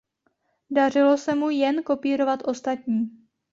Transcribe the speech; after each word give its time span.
Dařilo 0.69 1.17
se 1.17 1.35
mu 1.35 1.49
jen 1.49 1.83
kopírovat 1.83 2.47
ostatní. 2.47 3.09